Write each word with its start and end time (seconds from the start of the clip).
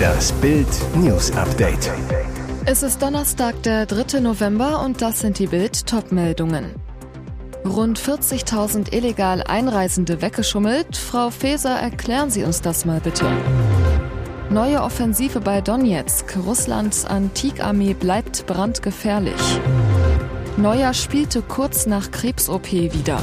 Das 0.00 0.30
Bild 0.34 0.68
News 0.94 1.32
Update. 1.32 1.90
Es 2.64 2.84
ist 2.84 3.02
Donnerstag, 3.02 3.60
der 3.64 3.86
3. 3.86 4.20
November 4.20 4.84
und 4.84 5.02
das 5.02 5.18
sind 5.18 5.40
die 5.40 5.48
Bild 5.48 5.84
Topmeldungen. 5.84 6.66
Rund 7.64 7.98
40.000 7.98 8.94
illegal 8.94 9.42
Einreisende 9.42 10.22
weggeschummelt. 10.22 10.96
Frau 10.96 11.30
Faeser, 11.30 11.76
erklären 11.76 12.30
Sie 12.30 12.44
uns 12.44 12.62
das 12.62 12.84
mal 12.84 13.00
bitte. 13.00 13.26
Neue 14.48 14.80
Offensive 14.80 15.40
bei 15.40 15.60
Donetsk. 15.60 16.36
Russlands 16.46 17.04
Antikarmee 17.04 17.94
bleibt 17.94 18.46
brandgefährlich. 18.46 19.60
Neuer 20.56 20.94
spielte 20.94 21.42
kurz 21.42 21.86
nach 21.86 22.12
Krebs-OP 22.12 22.70
wieder. 22.70 23.20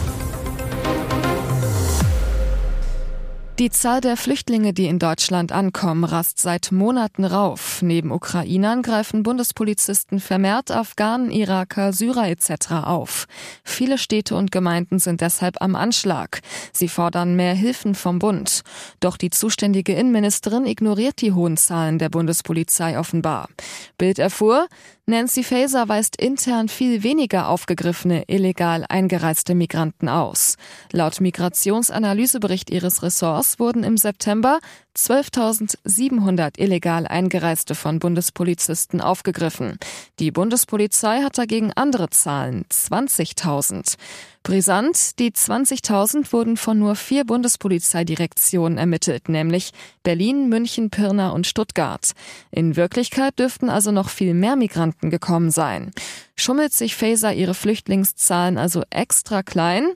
Die 3.60 3.72
Zahl 3.72 4.02
der 4.02 4.18
Flüchtlinge, 4.18 4.72
die 4.72 4.86
in 4.86 5.00
Deutschland 5.00 5.52
ankommen, 5.52 6.04
rast 6.04 6.40
seit 6.40 6.72
Monaten 6.72 7.26
rauf. 7.26 7.82
Neben 7.82 8.12
Ukrainern 8.12 8.84
greifen 8.84 9.24
Bundespolizisten 9.24 10.20
vermehrt 10.20 10.70
Afghanen, 10.70 11.32
Iraker, 11.32 11.92
Syrer 11.92 12.30
etc. 12.30 12.84
auf. 12.84 13.26
Viele 13.64 13.98
Städte 13.98 14.36
und 14.36 14.52
Gemeinden 14.52 15.00
sind 15.00 15.22
deshalb 15.22 15.60
am 15.60 15.76
Anschlag. 15.76 16.42
Sie 16.72 16.88
fordern 16.88 17.36
mehr 17.36 17.56
Hilfen 17.56 17.96
vom 17.96 18.20
Bund. 18.20 18.62
Doch 19.00 19.18
die 19.18 19.32
zuständige 19.32 19.94
Innenministerin 19.94 20.68
ignoriert 20.68 21.20
die 21.22 21.34
hohen 21.34 21.58
Zahlen 21.58 21.98
der 21.98 22.10
Bundespolizei 22.10 23.00
offenbar. 23.00 23.50
Bild 23.98 24.20
erfuhr, 24.20 24.68
Nancy 25.10 25.42
Faeser 25.42 25.88
weist 25.88 26.22
intern 26.22 26.68
viel 26.68 27.02
weniger 27.02 27.48
aufgegriffene 27.48 28.26
illegal 28.28 28.84
eingereiste 28.90 29.56
Migranten 29.56 30.10
aus. 30.10 30.58
Laut 30.92 31.22
Migrationsanalysebericht 31.22 32.70
ihres 32.70 33.04
Ressorts 33.04 33.47
wurden 33.60 33.84
im 33.84 33.98
September 33.98 34.60
12.700 34.96 36.60
illegal 36.60 37.08
Eingereiste 37.08 37.76
von 37.76 38.00
Bundespolizisten 38.00 39.00
aufgegriffen. 39.00 39.78
Die 40.20 40.32
Bundespolizei 40.32 41.22
hat 41.22 41.38
dagegen 41.38 41.72
andere 41.76 42.10
Zahlen, 42.10 42.66
20.000. 42.72 43.96
Brisant, 44.44 45.20
die 45.20 45.32
20.000 45.32 46.32
wurden 46.32 46.58
von 46.58 46.80
nur 46.80 46.96
vier 46.96 47.26
Bundespolizeidirektionen 47.26 48.78
ermittelt, 48.78 49.30
nämlich 49.30 49.72
Berlin, 50.04 50.48
München, 50.48 50.90
Pirna 50.90 51.30
und 51.30 51.46
Stuttgart. 51.46 52.14
In 52.50 52.76
Wirklichkeit 52.76 53.38
dürften 53.40 53.70
also 53.70 53.92
noch 53.92 54.10
viel 54.10 54.34
mehr 54.34 54.56
Migranten 54.56 55.10
gekommen 55.10 55.52
sein. 55.52 55.92
Schummelt 56.36 56.74
sich 56.74 56.96
Faser 56.96 57.34
ihre 57.34 57.54
Flüchtlingszahlen 57.54 58.58
also 58.58 58.84
extra 58.90 59.44
klein? 59.44 59.90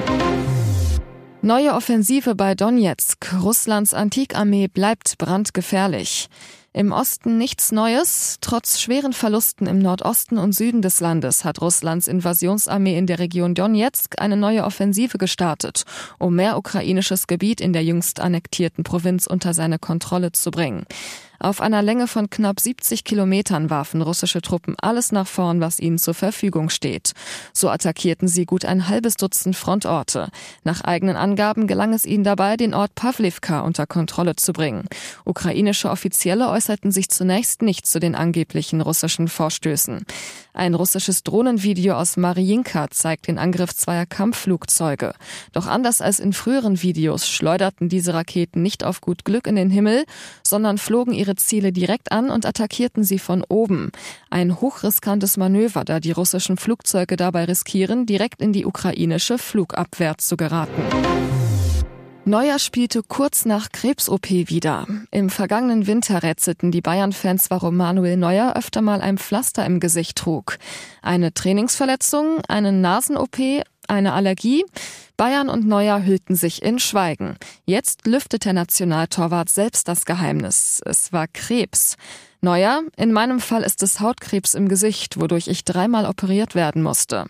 Neue 1.44 1.74
Offensive 1.74 2.34
bei 2.34 2.54
Donetsk. 2.54 3.34
Russlands 3.42 3.92
Antikarmee 3.92 4.66
bleibt 4.66 5.18
brandgefährlich. 5.18 6.30
Im 6.72 6.90
Osten 6.90 7.36
nichts 7.36 7.70
Neues. 7.70 8.38
Trotz 8.40 8.80
schweren 8.80 9.12
Verlusten 9.12 9.66
im 9.66 9.78
Nordosten 9.78 10.38
und 10.38 10.54
Süden 10.54 10.80
des 10.80 11.00
Landes 11.00 11.44
hat 11.44 11.60
Russlands 11.60 12.08
Invasionsarmee 12.08 12.96
in 12.96 13.06
der 13.06 13.18
Region 13.18 13.54
Donetsk 13.54 14.14
eine 14.22 14.38
neue 14.38 14.64
Offensive 14.64 15.18
gestartet, 15.18 15.84
um 16.18 16.34
mehr 16.34 16.56
ukrainisches 16.56 17.26
Gebiet 17.26 17.60
in 17.60 17.74
der 17.74 17.84
jüngst 17.84 18.20
annektierten 18.20 18.82
Provinz 18.82 19.26
unter 19.26 19.52
seine 19.52 19.78
Kontrolle 19.78 20.32
zu 20.32 20.50
bringen. 20.50 20.86
Auf 21.38 21.60
einer 21.60 21.82
Länge 21.82 22.06
von 22.06 22.30
knapp 22.30 22.60
70 22.60 23.04
Kilometern 23.04 23.70
warfen 23.70 24.02
russische 24.02 24.40
Truppen 24.40 24.76
alles 24.80 25.12
nach 25.12 25.26
vorn, 25.26 25.60
was 25.60 25.80
ihnen 25.80 25.98
zur 25.98 26.14
Verfügung 26.14 26.70
steht. 26.70 27.12
So 27.52 27.68
attackierten 27.68 28.28
sie 28.28 28.46
gut 28.46 28.64
ein 28.64 28.88
halbes 28.88 29.16
Dutzend 29.16 29.56
Frontorte. 29.56 30.28
Nach 30.62 30.82
eigenen 30.82 31.16
Angaben 31.16 31.66
gelang 31.66 31.92
es 31.92 32.06
ihnen 32.06 32.24
dabei, 32.24 32.56
den 32.56 32.74
Ort 32.74 32.94
Pavlivka 32.94 33.60
unter 33.60 33.86
Kontrolle 33.86 34.36
zu 34.36 34.52
bringen. 34.52 34.84
Ukrainische 35.24 35.90
Offizielle 35.90 36.48
äußerten 36.48 36.92
sich 36.92 37.08
zunächst 37.10 37.62
nicht 37.62 37.86
zu 37.86 38.00
den 38.00 38.14
angeblichen 38.14 38.80
russischen 38.80 39.28
Vorstößen. 39.28 40.04
Ein 40.56 40.74
russisches 40.74 41.24
Drohnenvideo 41.24 41.96
aus 41.96 42.16
Mariinka 42.16 42.88
zeigt 42.90 43.26
den 43.26 43.38
Angriff 43.38 43.74
zweier 43.74 44.06
Kampfflugzeuge. 44.06 45.14
Doch 45.52 45.66
anders 45.66 46.00
als 46.00 46.20
in 46.20 46.32
früheren 46.32 46.80
Videos 46.80 47.28
schleuderten 47.28 47.88
diese 47.88 48.14
Raketen 48.14 48.62
nicht 48.62 48.84
auf 48.84 49.00
gut 49.00 49.24
Glück 49.24 49.48
in 49.48 49.56
den 49.56 49.70
Himmel, 49.70 50.04
sondern 50.46 50.78
flogen 50.78 51.12
ihre 51.12 51.33
Ziele 51.36 51.72
direkt 51.72 52.12
an 52.12 52.30
und 52.30 52.46
attackierten 52.46 53.04
sie 53.04 53.18
von 53.18 53.44
oben. 53.48 53.90
Ein 54.30 54.60
hochriskantes 54.60 55.36
Manöver, 55.36 55.84
da 55.84 56.00
die 56.00 56.12
russischen 56.12 56.56
Flugzeuge 56.56 57.16
dabei 57.16 57.44
riskieren, 57.44 58.06
direkt 58.06 58.40
in 58.40 58.52
die 58.52 58.66
ukrainische 58.66 59.38
Flugabwehr 59.38 60.18
zu 60.18 60.36
geraten. 60.36 60.82
Neuer 62.26 62.58
spielte 62.58 63.02
kurz 63.02 63.44
nach 63.44 63.70
Krebs-OP 63.70 64.30
wieder. 64.30 64.86
Im 65.10 65.28
vergangenen 65.28 65.86
Winter 65.86 66.22
rätselten 66.22 66.70
die 66.70 66.80
Bayern-Fans, 66.80 67.50
warum 67.50 67.76
Manuel 67.76 68.16
Neuer 68.16 68.54
öfter 68.56 68.80
mal 68.80 69.02
ein 69.02 69.18
Pflaster 69.18 69.66
im 69.66 69.78
Gesicht 69.78 70.16
trug. 70.16 70.56
Eine 71.02 71.34
Trainingsverletzung, 71.34 72.40
eine 72.48 72.72
Nasen-OP, 72.72 73.36
eine 73.88 74.14
Allergie? 74.14 74.64
Bayern 75.16 75.48
und 75.48 75.66
Neuer 75.66 76.04
hüllten 76.04 76.34
sich 76.34 76.62
in 76.62 76.80
Schweigen. 76.80 77.36
Jetzt 77.66 78.06
lüftet 78.06 78.44
der 78.44 78.52
Nationaltorwart 78.52 79.48
selbst 79.48 79.86
das 79.86 80.04
Geheimnis. 80.04 80.80
Es 80.84 81.12
war 81.12 81.28
Krebs. 81.28 81.96
Neuer, 82.40 82.82
in 82.96 83.12
meinem 83.12 83.40
Fall 83.40 83.62
ist 83.62 83.82
es 83.82 84.00
Hautkrebs 84.00 84.54
im 84.54 84.68
Gesicht, 84.68 85.18
wodurch 85.18 85.48
ich 85.48 85.64
dreimal 85.64 86.04
operiert 86.04 86.54
werden 86.54 86.82
musste. 86.82 87.26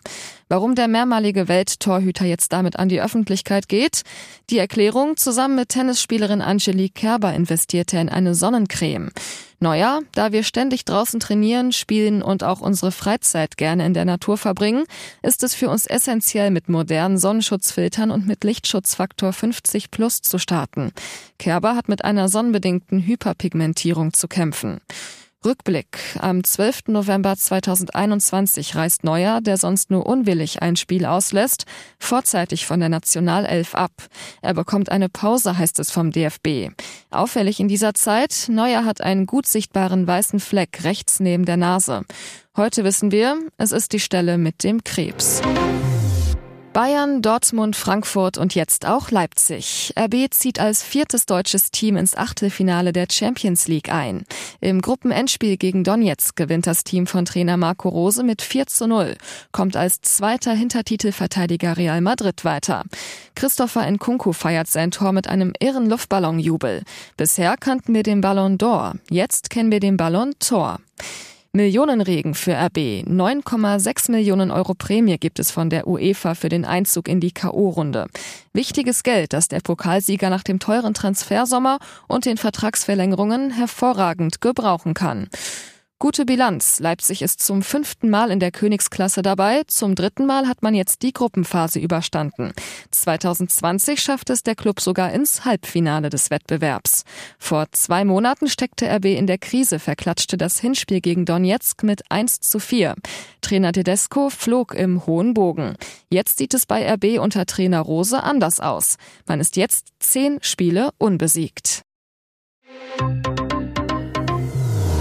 Warum 0.49 0.75
der 0.75 0.89
mehrmalige 0.89 1.47
Welttorhüter 1.47 2.25
jetzt 2.25 2.53
damit 2.53 2.79
an 2.79 2.89
die 2.89 3.01
Öffentlichkeit 3.01 3.69
geht? 3.69 4.03
Die 4.51 4.59
Erklärung, 4.59 5.17
zusammen 5.17 5.55
mit 5.55 5.69
Tennisspielerin 5.69 6.43
Angelique 6.43 6.95
Kerber 6.95 7.33
investierte 7.33 7.97
er 7.97 8.03
in 8.03 8.09
eine 8.09 8.35
Sonnencreme. 8.35 9.11
Neuer, 9.65 10.03
da 10.13 10.31
wir 10.31 10.43
ständig 10.43 10.85
draußen 10.85 11.21
trainieren, 11.21 11.73
spielen 11.73 12.23
und 12.23 12.45
auch 12.45 12.61
unsere 12.61 12.93
Freizeit 12.93 13.57
gerne 13.57 13.87
in 13.87 13.95
der 13.95 14.05
Natur 14.05 14.37
verbringen, 14.37 14.85
ist 15.23 15.43
es 15.43 15.55
für 15.55 15.71
uns 15.71 15.87
essentiell, 15.87 16.51
mit 16.51 16.69
modernen 16.69 17.17
Sonnenschutzfiltern 17.17 18.11
und 18.11 18.27
mit 18.27 18.45
Lichtschutzfaktor 18.45 19.33
50 19.33 19.91
plus 19.91 20.21
zu 20.21 20.39
starten. 20.39 20.93
Kerber 21.39 21.75
hat 21.77 21.89
mit 21.89 22.05
einer 22.05 22.29
sonnenbedingten 22.29 23.07
Hyperpigmentierung 23.07 24.13
zu 24.13 24.29
kämpfen. 24.29 24.81
Rückblick. 25.45 25.99
Am 26.19 26.43
12. 26.43 26.89
November 26.89 27.37
2021 27.37 28.75
reist 28.77 29.05
Neuer, 29.05 29.41
der 29.41 29.57
sonst 29.57 29.91
nur 29.91 30.07
unwillig 30.07 30.63
ein 30.63 30.77
Spiel 30.77 31.07
auslässt, 31.07 31.67
vorzeitig 31.99 32.67
von 32.67 32.81
der 32.81 32.89
Nationalelf 32.89 33.75
ab. 33.75 33.93
Er 34.43 34.55
bekommt 34.55 34.91
eine 34.91 35.09
Pause, 35.09 35.59
heißt 35.59 35.79
es 35.79 35.91
vom 35.91 36.11
DFB. 36.11 36.71
Auffällig 37.11 37.61
in 37.61 37.69
dieser 37.69 37.95
Zeit, 37.95 38.47
Neuer 38.49 38.85
hat 38.85 39.01
einen 39.01 39.27
gut 39.27 39.47
sichtbaren 39.47 40.07
weißen 40.07 40.41
Fleck 40.41 40.85
rechts 40.85 41.21
neben 41.21 41.45
der 41.45 41.57
Nase. 41.57 42.03
Heute 42.57 42.85
wissen 42.85 43.11
wir, 43.11 43.37
es 43.57 43.73
ist 43.73 43.93
die 43.93 44.01
Stelle 44.01 44.39
mit 44.39 44.65
dem 44.65 44.85
Krebs. 44.85 45.43
Bayern, 46.75 47.23
Dortmund, 47.23 47.77
Frankfurt 47.77 48.37
und 48.37 48.57
jetzt 48.57 48.85
auch 48.85 49.13
Leipzig. 49.13 49.95
RB 49.97 50.27
zieht 50.35 50.59
als 50.59 50.83
viertes 50.83 51.25
deutsches 51.25 51.71
Team 51.71 51.97
ins 51.97 52.17
Achtelfinale 52.17 52.93
der 52.93 53.07
Champions 53.09 53.69
League 53.69 53.93
ein. 53.93 54.25
Im 54.61 54.81
Gruppenendspiel 54.81 55.57
gegen 55.57 55.85
Donetsk 55.85 56.35
gewinnt 56.35 56.67
das 56.67 56.83
Team 56.83 57.07
von 57.07 57.27
Trainer 57.27 57.57
Marco 57.57 57.89
Rose 57.89 58.25
mit 58.25 58.43
4 58.43 58.67
zu 58.67 58.89
0, 58.89 59.15
kommt 59.53 59.77
als 59.77 60.01
zweiter 60.01 60.53
Hintertitelverteidiger 60.53 61.77
Real 61.77 62.01
Madrid 62.01 62.45
weiter. 62.45 62.83
Christopher 63.37 63.89
Nkunku 63.89 64.33
feiert 64.33 64.67
sein 64.67 64.91
Tor 64.91 65.13
mit 65.13 65.29
einem 65.29 65.53
irren 65.61 65.89
Luftballonjubel. 65.89 66.83
Bisher 67.17 67.57
kannten 67.57 67.95
wir 67.95 68.03
den 68.03 68.21
Ballon 68.21 68.59
d'Or, 68.59 68.95
jetzt 69.11 69.49
kennen 69.49 69.71
wir 69.71 69.79
den 69.79 69.97
Ballon 69.97 70.33
Tor. 70.41 70.81
Millionenregen 71.55 72.35
für 72.35 72.53
RB. 72.53 73.07
9,6 73.07 74.11
Millionen 74.11 74.51
Euro 74.51 74.75
Prämie 74.75 75.19
gibt 75.19 75.39
es 75.39 75.53
von 75.53 75.71
der 75.71 75.87
UEFA 75.87 76.35
für 76.35 76.49
den 76.49 76.65
Einzug 76.65 77.07
in 77.07 77.21
die 77.21 77.31
K.O.-Runde. 77.31 78.09
Wichtiges 78.53 79.05
Geld, 79.05 79.33
das 79.33 79.47
der 79.47 79.61
Pokalsieger 79.61 80.31
nach 80.31 80.43
dem 80.43 80.59
teuren 80.59 80.95
Transfersommer 80.95 81.79
und 82.09 82.25
den 82.25 82.39
Vertragsverlängerungen 82.39 83.53
hervorragend 83.53 84.41
gebrauchen 84.41 84.95
kann. 84.95 85.29
Gute 86.05 86.27
Bilanz. 86.27 86.81
Leipzig 86.81 87.23
ist 87.23 87.43
zum 87.43 87.63
fünften 87.63 88.11
Mal 88.11 88.31
in 88.31 88.39
der 88.39 88.51
Königsklasse 88.51 89.23
dabei. 89.23 89.63
Zum 89.69 89.95
dritten 89.95 90.27
Mal 90.27 90.47
hat 90.47 90.63
man 90.63 90.75
jetzt 90.75 91.01
die 91.01 91.15
Gruppenphase 91.15 91.79
überstanden. 91.79 92.53
2020 92.91 94.03
schafft 94.03 94.29
es 94.29 94.43
der 94.43 94.55
Club 94.55 94.83
sogar 94.83 95.15
ins 95.15 95.47
Halbfinale 95.47 96.11
des 96.11 96.29
Wettbewerbs. 96.29 97.05
Vor 97.39 97.69
zwei 97.73 98.05
Monaten 98.05 98.49
steckte 98.49 98.87
RB 98.87 99.07
in 99.07 99.27
der 99.27 99.39
Krise, 99.39 99.79
verklatschte 99.79 100.37
das 100.37 100.61
Hinspiel 100.61 101.01
gegen 101.01 101.25
Donetsk 101.25 101.83
mit 101.85 102.03
1 102.11 102.41
zu 102.41 102.59
4. 102.59 102.97
Trainer 103.41 103.73
Tedesco 103.73 104.29
flog 104.29 104.75
im 104.75 105.07
hohen 105.07 105.33
Bogen. 105.33 105.75
Jetzt 106.11 106.37
sieht 106.37 106.53
es 106.53 106.67
bei 106.67 106.87
RB 106.87 107.19
unter 107.19 107.47
Trainer 107.47 107.81
Rose 107.81 108.23
anders 108.23 108.61
aus. 108.61 108.99
Man 109.27 109.41
ist 109.41 109.57
jetzt 109.57 109.87
zehn 110.01 110.39
Spiele 110.43 110.91
unbesiegt. 110.99 111.81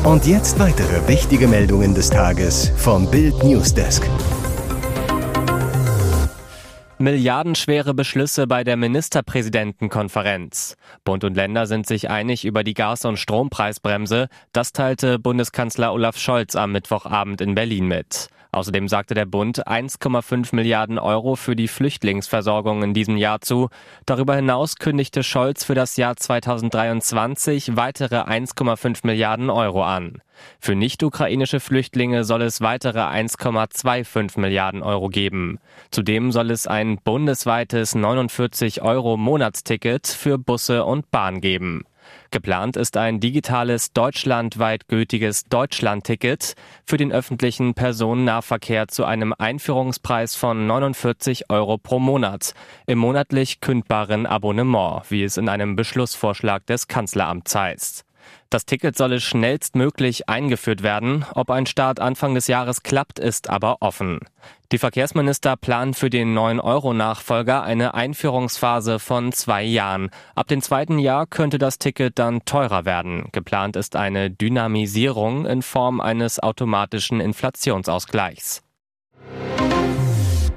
Und 0.03 0.25
jetzt 0.25 0.59
weitere 0.59 1.07
wichtige 1.07 1.47
Meldungen 1.47 1.95
des 1.95 2.09
Tages 2.09 2.73
vom 2.75 3.09
Bild 3.09 3.41
Newsdesk. 3.41 4.05
Milliardenschwere 6.97 7.93
Beschlüsse 7.93 8.45
bei 8.45 8.65
der 8.65 8.75
Ministerpräsidentenkonferenz. 8.75 10.75
Bund 11.05 11.23
und 11.23 11.35
Länder 11.35 11.67
sind 11.67 11.87
sich 11.87 12.09
einig 12.09 12.43
über 12.43 12.65
die 12.65 12.73
Gas- 12.73 13.05
und 13.05 13.17
Strompreisbremse. 13.17 14.27
Das 14.51 14.73
teilte 14.73 15.19
Bundeskanzler 15.19 15.93
Olaf 15.93 16.17
Scholz 16.17 16.57
am 16.57 16.73
Mittwochabend 16.73 17.39
in 17.39 17.55
Berlin 17.55 17.87
mit. 17.87 18.27
Außerdem 18.53 18.87
sagte 18.87 19.15
der 19.15 19.25
Bund 19.25 19.67
1,5 19.67 20.55
Milliarden 20.55 20.99
Euro 20.99 21.35
für 21.35 21.55
die 21.55 21.67
Flüchtlingsversorgung 21.67 22.83
in 22.83 22.93
diesem 22.93 23.17
Jahr 23.17 23.41
zu. 23.41 23.69
Darüber 24.05 24.35
hinaus 24.35 24.75
kündigte 24.75 25.23
Scholz 25.23 25.63
für 25.63 25.73
das 25.73 25.97
Jahr 25.97 26.15
2023 26.15 27.75
weitere 27.75 28.17
1,5 28.17 28.99
Milliarden 29.07 29.49
Euro 29.49 29.83
an. 29.83 30.21
Für 30.59 30.75
nicht-ukrainische 30.75 31.59
Flüchtlinge 31.59 32.23
soll 32.23 32.43
es 32.43 32.61
weitere 32.61 32.99
1,25 32.99 34.39
Milliarden 34.39 34.83
Euro 34.83 35.09
geben. 35.09 35.57
Zudem 35.89 36.31
soll 36.31 36.51
es 36.51 36.67
ein 36.67 36.99
bundesweites 37.03 37.95
49 37.95 38.83
Euro 38.83 39.17
Monatsticket 39.17 40.05
für 40.05 40.37
Busse 40.37 40.85
und 40.85 41.09
Bahn 41.09 41.41
geben. 41.41 41.85
Geplant 42.33 42.77
ist 42.77 42.97
ein 42.97 43.19
digitales 43.19 43.93
deutschlandweit 43.93 44.87
gültiges 44.87 45.43
Deutschlandticket 45.43 46.55
für 46.83 46.97
den 46.97 47.11
öffentlichen 47.11 47.75
Personennahverkehr 47.75 48.87
zu 48.87 49.05
einem 49.05 49.35
Einführungspreis 49.37 50.35
von 50.35 50.65
49 50.65 51.51
Euro 51.51 51.77
pro 51.77 51.99
Monat 51.99 52.55
im 52.87 52.97
monatlich 52.97 53.59
kündbaren 53.59 54.25
Abonnement, 54.25 55.03
wie 55.09 55.23
es 55.23 55.37
in 55.37 55.47
einem 55.47 55.75
Beschlussvorschlag 55.75 56.65
des 56.65 56.87
Kanzleramts 56.87 57.53
heißt. 57.53 58.03
Das 58.53 58.67
Ticket 58.67 58.95
solle 58.95 59.19
schnellstmöglich 59.19 60.29
eingeführt 60.29 60.83
werden. 60.83 61.25
Ob 61.33 61.49
ein 61.49 61.65
Start 61.65 61.99
Anfang 61.99 62.35
des 62.35 62.45
Jahres 62.45 62.83
klappt, 62.83 63.17
ist 63.17 63.49
aber 63.49 63.77
offen. 63.79 64.19
Die 64.71 64.77
Verkehrsminister 64.77 65.57
planen 65.57 65.95
für 65.95 66.11
den 66.11 66.37
9-Euro-Nachfolger 66.37 67.63
eine 67.63 67.95
Einführungsphase 67.95 68.99
von 68.99 69.31
zwei 69.31 69.63
Jahren. 69.63 70.11
Ab 70.35 70.49
dem 70.49 70.61
zweiten 70.61 70.99
Jahr 70.99 71.25
könnte 71.25 71.57
das 71.57 71.79
Ticket 71.79 72.19
dann 72.19 72.45
teurer 72.45 72.85
werden. 72.85 73.29
Geplant 73.31 73.75
ist 73.75 73.95
eine 73.95 74.29
Dynamisierung 74.29 75.47
in 75.47 75.63
Form 75.63 75.99
eines 75.99 76.39
automatischen 76.39 77.21
Inflationsausgleichs. 77.21 78.61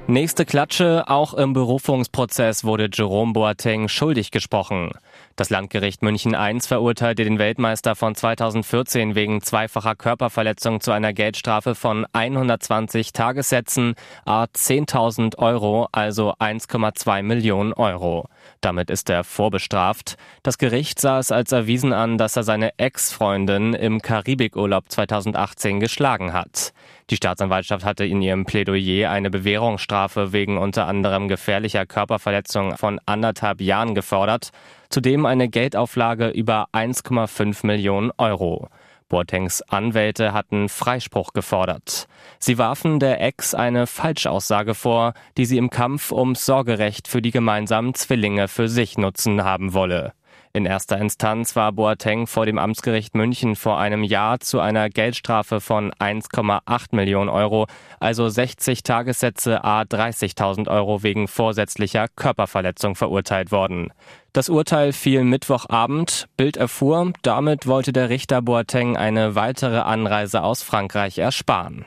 Nächste 0.09 0.45
Klatsche, 0.45 1.03
auch 1.07 1.33
im 1.33 1.51
Berufungsprozess 1.51 2.63
wurde 2.63 2.87
Jerome 2.89 3.33
Boateng 3.33 3.89
schuldig 3.89 4.31
gesprochen. 4.31 4.91
Das 5.35 5.49
Landgericht 5.49 6.01
München 6.01 6.33
I 6.33 6.61
verurteilte 6.61 7.25
den 7.25 7.39
Weltmeister 7.39 7.93
von 7.93 8.15
2014 8.15 9.15
wegen 9.15 9.41
zweifacher 9.41 9.95
Körperverletzung 9.95 10.79
zu 10.79 10.93
einer 10.93 11.11
Geldstrafe 11.11 11.75
von 11.75 12.05
120 12.13 13.11
Tagessätzen, 13.11 13.95
a 14.23 14.45
10.000 14.45 15.39
Euro, 15.39 15.89
also 15.91 16.33
1,2 16.35 17.21
Millionen 17.21 17.73
Euro. 17.73 18.29
Damit 18.61 18.89
ist 18.89 19.09
er 19.09 19.25
vorbestraft. 19.25 20.15
Das 20.41 20.57
Gericht 20.57 21.01
sah 21.01 21.19
es 21.19 21.33
als 21.33 21.51
erwiesen 21.51 21.91
an, 21.91 22.17
dass 22.17 22.37
er 22.37 22.43
seine 22.43 22.71
Ex-Freundin 22.79 23.73
im 23.73 24.01
Karibikurlaub 24.01 24.85
2018 24.89 25.81
geschlagen 25.81 26.31
hat. 26.31 26.71
Die 27.09 27.15
Staatsanwaltschaft 27.15 27.85
hatte 27.85 28.05
in 28.05 28.21
ihrem 28.21 28.45
Plädoyer 28.45 29.09
eine 29.09 29.29
Bewährungsstrafe 29.29 30.33
wegen 30.33 30.57
unter 30.57 30.87
anderem 30.87 31.29
gefährlicher 31.29 31.85
Körperverletzung 31.85 32.75
von 32.75 32.99
anderthalb 33.05 33.61
Jahren 33.61 33.95
gefordert, 33.95 34.49
zudem 34.89 35.25
eine 35.25 35.47
Geldauflage 35.47 36.27
über 36.27 36.67
1,5 36.73 37.65
Millionen 37.65 38.11
Euro. 38.17 38.67
Boatengs 39.07 39.61
Anwälte 39.61 40.33
hatten 40.33 40.67
Freispruch 40.67 41.31
gefordert. 41.31 42.07
Sie 42.39 42.57
warfen 42.57 42.99
der 42.99 43.21
Ex 43.21 43.55
eine 43.55 43.87
Falschaussage 43.87 44.73
vor, 44.73 45.13
die 45.37 45.45
sie 45.45 45.57
im 45.57 45.69
Kampf 45.69 46.11
ums 46.11 46.45
Sorgerecht 46.45 47.07
für 47.07 47.21
die 47.21 47.31
gemeinsamen 47.31 47.93
Zwillinge 47.93 48.49
für 48.49 48.67
sich 48.67 48.97
nutzen 48.97 49.45
haben 49.45 49.73
wolle. 49.73 50.11
In 50.53 50.65
erster 50.65 50.97
Instanz 50.97 51.55
war 51.55 51.71
Boateng 51.71 52.27
vor 52.27 52.45
dem 52.45 52.57
Amtsgericht 52.57 53.15
München 53.15 53.55
vor 53.55 53.79
einem 53.79 54.03
Jahr 54.03 54.39
zu 54.39 54.59
einer 54.59 54.89
Geldstrafe 54.89 55.61
von 55.61 55.91
1,8 55.93 56.95
Millionen 56.95 57.29
Euro, 57.29 57.67
also 57.99 58.27
60 58.27 58.83
Tagessätze 58.83 59.63
a 59.63 59.81
30.000 59.81 60.67
Euro 60.67 61.03
wegen 61.03 61.27
vorsätzlicher 61.27 62.07
Körperverletzung 62.15 62.95
verurteilt 62.95 63.51
worden. 63.51 63.91
Das 64.33 64.49
Urteil 64.49 64.93
fiel 64.93 65.23
Mittwochabend. 65.23 66.27
Bild 66.37 66.57
erfuhr, 66.57 67.11
damit 67.21 67.67
wollte 67.67 67.93
der 67.93 68.09
Richter 68.09 68.41
Boateng 68.41 68.97
eine 68.97 69.35
weitere 69.35 69.79
Anreise 69.79 70.43
aus 70.43 70.63
Frankreich 70.63 71.17
ersparen. 71.17 71.85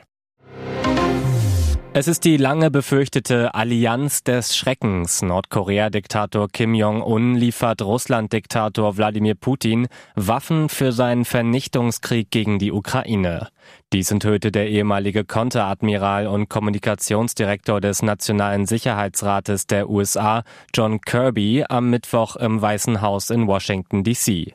Es 1.93 2.07
ist 2.07 2.23
die 2.23 2.37
lange 2.37 2.71
befürchtete 2.71 3.53
Allianz 3.53 4.23
des 4.23 4.55
Schreckens. 4.55 5.21
Nordkorea-Diktator 5.23 6.47
Kim 6.47 6.73
Jong-un 6.73 7.35
liefert 7.35 7.81
Russland-Diktator 7.81 8.95
Wladimir 8.95 9.35
Putin 9.35 9.87
Waffen 10.15 10.69
für 10.69 10.93
seinen 10.93 11.25
Vernichtungskrieg 11.25 12.31
gegen 12.31 12.59
die 12.59 12.71
Ukraine. 12.71 13.49
Dies 13.91 14.09
enthüllte 14.09 14.53
der 14.53 14.69
ehemalige 14.69 15.25
Konteradmiral 15.25 16.27
und 16.27 16.47
Kommunikationsdirektor 16.47 17.81
des 17.81 18.01
Nationalen 18.01 18.67
Sicherheitsrates 18.67 19.67
der 19.67 19.89
USA, 19.89 20.43
John 20.73 21.01
Kirby, 21.01 21.65
am 21.67 21.89
Mittwoch 21.89 22.37
im 22.37 22.61
Weißen 22.61 23.01
Haus 23.01 23.29
in 23.29 23.47
Washington, 23.47 24.05
D.C. 24.05 24.53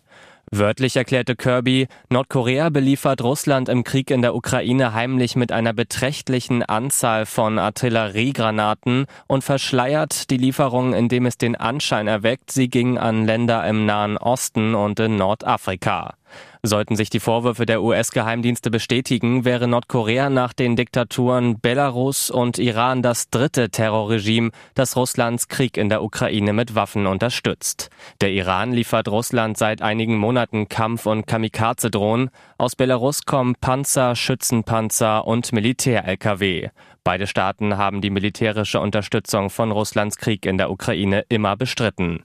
Wörtlich 0.59 0.97
erklärte 0.97 1.37
Kirby, 1.37 1.87
Nordkorea 2.09 2.71
beliefert 2.71 3.23
Russland 3.23 3.69
im 3.69 3.85
Krieg 3.85 4.11
in 4.11 4.23
der 4.23 4.35
Ukraine 4.35 4.95
heimlich 4.95 5.37
mit 5.37 5.53
einer 5.53 5.75
beträchtlichen 5.75 6.63
Anzahl 6.63 7.27
von 7.27 7.59
Artilleriegranaten 7.59 9.05
und 9.27 9.45
verschleiert 9.45 10.31
die 10.31 10.39
Lieferungen, 10.39 10.95
indem 10.95 11.27
es 11.27 11.37
den 11.37 11.57
Anschein 11.57 12.09
erweckt, 12.09 12.51
sie 12.53 12.71
gingen 12.71 12.97
an 12.97 13.27
Länder 13.27 13.69
im 13.69 13.85
Nahen 13.85 14.17
Osten 14.17 14.75
und 14.75 14.99
in 14.99 15.17
Nordafrika. 15.17 16.15
Sollten 16.63 16.97
sich 16.97 17.11
die 17.11 17.21
Vorwürfe 17.21 17.67
der 17.67 17.83
US-Geheimdienste 17.83 18.71
bestätigen, 18.71 19.45
wäre 19.45 19.69
Nordkorea 19.69 20.31
nach 20.31 20.53
den 20.53 20.77
Diktaturen 20.77 21.61
Belarus 21.61 22.31
und 22.31 22.59
Iran 22.59 23.03
das 23.03 23.31
dritte 23.31 23.71
Terrorregime, 23.71 24.51
das 24.75 24.97
Russlands 24.97 25.49
Krieg 25.49 25.77
in 25.77 25.89
der 25.89 26.03
Ukraine 26.03 26.53
mit 26.53 26.75
Waffen 26.75 27.07
unterstützt. 27.07 27.91
Der 28.21 28.31
Iran 28.33 28.73
liefert 28.73 29.09
Russland 29.09 29.57
seit 29.57 29.83
einigen 29.83 30.19
Monaten 30.19 30.69
Kampf- 30.69 31.07
und 31.07 31.27
Kamikaze-Drohnen. 31.27 32.31
Aus 32.59 32.77
Belarus 32.77 33.25
kommen 33.25 33.55
Panzer, 33.61 34.17
Schützenpanzer 34.17 35.27
und 35.27 35.53
Militär-Lkw. 35.53 36.71
Beide 37.05 37.29
Staaten 37.29 37.77
haben 37.77 38.01
die 38.01 38.11
militärische 38.11 38.81
Unterstützung 38.81 39.49
von 39.51 39.71
Russlands 39.71 40.19
Krieg 40.19 40.45
in 40.45 40.59
der 40.59 40.73
Ukraine 40.73 41.25
immer 41.29 41.57
bestritten. 41.57 42.25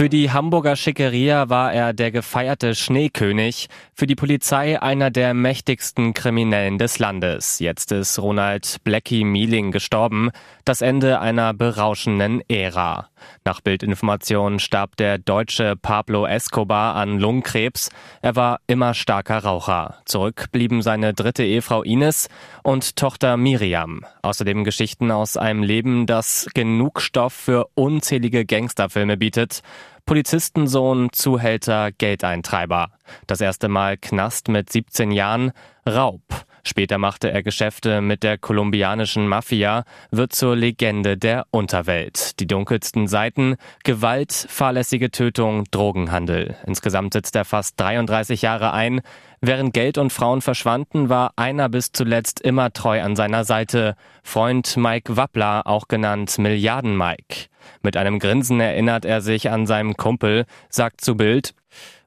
Für 0.00 0.08
die 0.08 0.30
Hamburger 0.30 0.76
Schickeria 0.76 1.50
war 1.50 1.74
er 1.74 1.92
der 1.92 2.10
gefeierte 2.10 2.74
Schneekönig, 2.74 3.68
für 3.92 4.06
die 4.06 4.14
Polizei 4.14 4.80
einer 4.80 5.10
der 5.10 5.34
mächtigsten 5.34 6.14
Kriminellen 6.14 6.78
des 6.78 6.98
Landes. 6.98 7.58
Jetzt 7.58 7.92
ist 7.92 8.18
Ronald 8.18 8.78
Blackie 8.82 9.24
Mealing 9.24 9.72
gestorben, 9.72 10.30
das 10.64 10.80
Ende 10.80 11.20
einer 11.20 11.52
berauschenden 11.52 12.40
Ära. 12.48 13.10
Nach 13.44 13.60
Bildinformationen 13.60 14.58
starb 14.58 14.96
der 14.96 15.18
deutsche 15.18 15.76
Pablo 15.76 16.24
Escobar 16.24 16.94
an 16.94 17.18
Lungenkrebs. 17.18 17.90
Er 18.22 18.36
war 18.36 18.60
immer 18.66 18.94
starker 18.94 19.44
Raucher. 19.44 19.98
Zurück 20.06 20.46
blieben 20.50 20.80
seine 20.80 21.12
dritte 21.12 21.44
Ehefrau 21.44 21.82
Ines 21.82 22.30
und 22.62 22.96
Tochter 22.96 23.36
Miriam. 23.36 24.06
Außerdem 24.22 24.64
Geschichten 24.64 25.10
aus 25.10 25.36
einem 25.36 25.62
Leben, 25.62 26.06
das 26.06 26.48
genug 26.54 27.02
Stoff 27.02 27.34
für 27.34 27.66
unzählige 27.74 28.46
Gangsterfilme 28.46 29.18
bietet. 29.18 29.60
Polizistensohn, 30.06 31.08
Zuhälter, 31.12 31.92
Geldeintreiber. 31.92 32.90
Das 33.26 33.40
erste 33.40 33.68
Mal 33.68 33.96
Knast 33.96 34.48
mit 34.48 34.70
17 34.70 35.12
Jahren, 35.12 35.52
Raub. 35.86 36.22
Später 36.62 36.98
machte 36.98 37.30
er 37.30 37.42
Geschäfte 37.42 38.00
mit 38.00 38.22
der 38.22 38.38
kolumbianischen 38.38 39.26
Mafia, 39.26 39.84
wird 40.10 40.34
zur 40.34 40.56
Legende 40.56 41.16
der 41.16 41.46
Unterwelt. 41.50 42.38
Die 42.38 42.46
dunkelsten 42.46 43.08
Seiten, 43.08 43.56
Gewalt, 43.82 44.32
fahrlässige 44.32 45.10
Tötung, 45.10 45.64
Drogenhandel. 45.70 46.56
Insgesamt 46.66 47.14
sitzt 47.14 47.34
er 47.34 47.44
fast 47.44 47.80
33 47.80 48.42
Jahre 48.42 48.72
ein. 48.72 49.00
Während 49.42 49.72
Geld 49.72 49.96
und 49.96 50.12
Frauen 50.12 50.42
verschwanden, 50.42 51.08
war 51.08 51.32
einer 51.36 51.70
bis 51.70 51.92
zuletzt 51.92 52.40
immer 52.40 52.72
treu 52.72 53.00
an 53.00 53.16
seiner 53.16 53.44
Seite. 53.44 53.96
Freund 54.22 54.76
Mike 54.76 55.16
Wappler, 55.16 55.66
auch 55.66 55.88
genannt 55.88 56.38
Milliarden 56.38 56.94
Mike. 56.96 57.46
Mit 57.82 57.96
einem 57.96 58.18
Grinsen 58.18 58.60
erinnert 58.60 59.06
er 59.06 59.22
sich 59.22 59.50
an 59.50 59.66
seinen 59.66 59.96
Kumpel, 59.96 60.44
sagt 60.68 61.00
zu 61.00 61.16
Bild, 61.16 61.54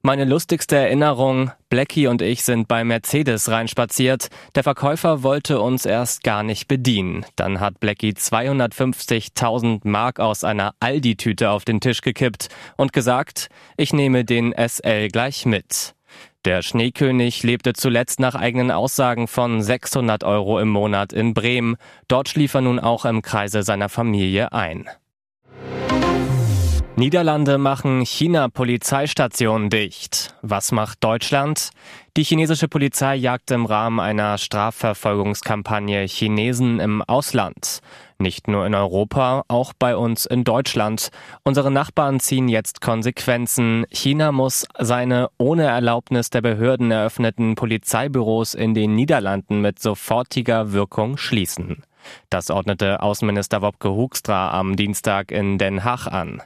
meine 0.05 0.25
lustigste 0.25 0.75
Erinnerung, 0.75 1.51
Blackie 1.69 2.07
und 2.07 2.21
ich 2.21 2.43
sind 2.43 2.67
bei 2.67 2.83
Mercedes 2.83 3.49
reinspaziert. 3.49 4.27
Der 4.53 4.63
Verkäufer 4.63 5.23
wollte 5.23 5.61
uns 5.61 5.85
erst 5.85 6.23
gar 6.23 6.43
nicht 6.43 6.67
bedienen. 6.67 7.25
Dann 7.37 7.61
hat 7.61 7.79
Blackie 7.79 8.11
250.000 8.11 9.87
Mark 9.87 10.19
aus 10.19 10.43
einer 10.43 10.75
Aldi-Tüte 10.81 11.49
auf 11.49 11.63
den 11.63 11.79
Tisch 11.79 12.01
gekippt 12.01 12.49
und 12.75 12.91
gesagt, 12.91 13.47
ich 13.77 13.93
nehme 13.93 14.25
den 14.25 14.53
SL 14.53 15.07
gleich 15.07 15.45
mit. 15.45 15.95
Der 16.45 16.61
Schneekönig 16.61 17.43
lebte 17.43 17.71
zuletzt 17.71 18.19
nach 18.19 18.35
eigenen 18.35 18.69
Aussagen 18.69 19.29
von 19.29 19.61
600 19.61 20.25
Euro 20.25 20.59
im 20.59 20.67
Monat 20.67 21.13
in 21.13 21.33
Bremen. 21.33 21.77
Dort 22.09 22.27
schlief 22.27 22.53
er 22.53 22.61
nun 22.61 22.79
auch 22.79 23.05
im 23.05 23.21
Kreise 23.21 23.63
seiner 23.63 23.87
Familie 23.87 24.51
ein. 24.51 24.89
Niederlande 27.03 27.57
machen 27.57 28.05
China-Polizeistationen 28.05 29.69
dicht. 29.69 30.35
Was 30.41 30.71
macht 30.71 31.03
Deutschland? 31.03 31.71
Die 32.15 32.23
chinesische 32.23 32.69
Polizei 32.69 33.15
jagt 33.15 33.51
im 33.51 33.65
Rahmen 33.65 33.99
einer 33.99 34.37
Strafverfolgungskampagne 34.37 36.05
Chinesen 36.07 36.79
im 36.79 37.01
Ausland. 37.01 37.79
Nicht 38.19 38.47
nur 38.47 38.65
in 38.65 38.73
Europa, 38.73 39.43
auch 39.49 39.73
bei 39.77 39.97
uns 39.97 40.25
in 40.25 40.45
Deutschland. 40.45 41.09
Unsere 41.43 41.71
Nachbarn 41.71 42.21
ziehen 42.21 42.47
jetzt 42.47 42.79
Konsequenzen. 42.79 43.85
China 43.91 44.31
muss 44.31 44.65
seine 44.79 45.27
ohne 45.37 45.65
Erlaubnis 45.65 46.29
der 46.29 46.41
Behörden 46.41 46.89
eröffneten 46.89 47.55
Polizeibüros 47.55 48.53
in 48.53 48.73
den 48.73 48.95
Niederlanden 48.95 49.59
mit 49.59 49.77
sofortiger 49.77 50.71
Wirkung 50.71 51.17
schließen. 51.17 51.83
Das 52.29 52.49
ordnete 52.49 53.01
Außenminister 53.01 53.61
Wopke 53.61 53.89
Hoekstra 53.89 54.51
am 54.51 54.75
Dienstag 54.75 55.31
in 55.31 55.57
Den 55.57 55.83
Haag 55.83 56.07
an. 56.07 56.41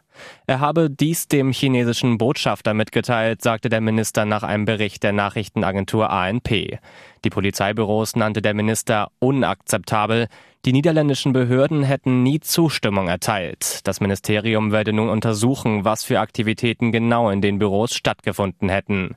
Er 0.48 0.60
habe 0.60 0.90
dies 0.90 1.28
dem 1.28 1.52
chinesischen 1.52 2.18
Botschafter 2.18 2.74
mitgeteilt, 2.74 3.42
sagte 3.42 3.70
der 3.70 3.82
Minister 3.82 4.26
nach 4.26 4.44
einem 4.44 4.66
Bericht 4.66 5.04
der 5.04 5.14
Nachrichtenagentur 5.14 6.10
ANP. 6.10 6.80
Die 7.24 7.30
Polizeibüros 7.30 8.16
nannte 8.16 8.42
der 8.42 8.54
Minister 8.54 9.10
unakzeptabel. 9.20 10.28
Die 10.66 10.74
niederländischen 10.74 11.34
Behörden 11.34 11.84
hätten 11.84 12.24
nie 12.24 12.40
Zustimmung 12.40 13.08
erteilt. 13.08 13.88
Das 13.88 14.02
Ministerium 14.02 14.72
werde 14.72 14.92
nun 14.92 15.10
untersuchen, 15.10 15.86
was 15.86 16.04
für 16.04 16.20
Aktivitäten 16.20 16.92
genau 16.92 17.30
in 17.30 17.42
den 17.42 17.60
Büros 17.60 17.94
stattgefunden 17.94 18.70
hätten. 18.70 19.16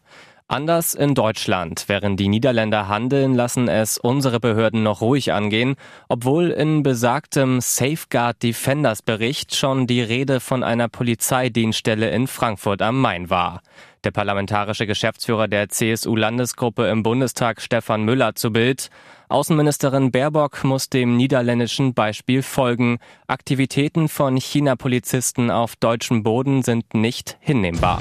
Anders 0.51 0.95
in 0.95 1.15
Deutschland. 1.15 1.85
Während 1.87 2.19
die 2.19 2.27
Niederländer 2.27 2.89
handeln, 2.89 3.35
lassen 3.37 3.69
es 3.69 3.99
unsere 3.99 4.41
Behörden 4.41 4.83
noch 4.83 5.01
ruhig 5.01 5.33
angehen, 5.33 5.77
obwohl 6.09 6.51
in 6.51 6.83
besagtem 6.83 7.61
Safeguard 7.61 8.43
Defenders 8.43 9.01
Bericht 9.01 9.55
schon 9.55 9.87
die 9.87 10.03
Rede 10.03 10.41
von 10.41 10.65
einer 10.65 10.89
Polizeidienststelle 10.89 12.11
in 12.11 12.27
Frankfurt 12.27 12.83
am 12.83 13.01
Main 13.01 13.31
war. 13.31 13.63
Der 14.03 14.11
parlamentarische 14.11 14.89
Geschäftsführer 14.89 15.47
der 15.47 15.69
CSU-Landesgruppe 15.69 16.89
im 16.89 17.05
Bundestag 17.05 17.61
Stefan 17.61 18.03
Müller 18.03 18.35
zu 18.35 18.51
Bild. 18.51 18.91
Außenministerin 19.29 20.11
Baerbock 20.11 20.65
muss 20.65 20.91
dem 20.91 21.17
niederländischen 21.17 21.95
Beispiel 21.95 22.43
folgen. 22.43 22.99
Aktivitäten 23.29 24.09
von 24.09 24.37
China-Polizisten 24.37 25.53
auf 25.53 25.77
deutschem 25.77 26.25
Boden 26.25 26.63
sind 26.63 26.93
nicht 26.93 27.37
hinnehmbar. 27.39 28.01